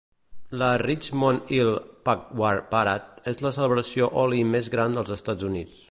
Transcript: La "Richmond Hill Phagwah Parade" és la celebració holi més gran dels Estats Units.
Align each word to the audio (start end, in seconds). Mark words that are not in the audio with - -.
La 0.59 0.69
"Richmond 0.81 1.43
Hill 1.55 1.69
Phagwah 2.09 2.55
Parade" 2.73 3.29
és 3.33 3.41
la 3.47 3.55
celebració 3.59 4.11
holi 4.23 4.43
més 4.57 4.73
gran 4.77 4.99
dels 4.99 5.15
Estats 5.19 5.49
Units. 5.53 5.77